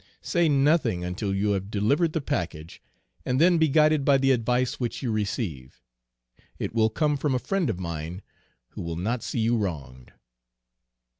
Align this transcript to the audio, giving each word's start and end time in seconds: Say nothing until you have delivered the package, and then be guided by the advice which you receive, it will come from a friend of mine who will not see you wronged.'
Say 0.23 0.49
nothing 0.49 1.03
until 1.03 1.31
you 1.31 1.51
have 1.51 1.69
delivered 1.69 2.13
the 2.13 2.21
package, 2.21 2.81
and 3.23 3.39
then 3.39 3.59
be 3.59 3.67
guided 3.67 4.03
by 4.03 4.17
the 4.17 4.31
advice 4.31 4.79
which 4.79 5.03
you 5.03 5.11
receive, 5.11 5.83
it 6.57 6.73
will 6.73 6.89
come 6.89 7.17
from 7.17 7.35
a 7.35 7.37
friend 7.37 7.69
of 7.69 7.79
mine 7.79 8.23
who 8.69 8.81
will 8.81 8.95
not 8.95 9.21
see 9.21 9.41
you 9.41 9.55
wronged.' 9.55 10.11